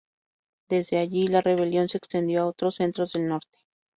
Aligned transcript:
Desde 0.67 0.97
allí, 0.97 1.27
la 1.27 1.41
rebelión 1.41 1.87
se 1.87 1.99
extendió 1.99 2.41
a 2.41 2.47
otros 2.47 2.77
centros 2.77 3.11
del 3.13 3.27
norte. 3.27 3.59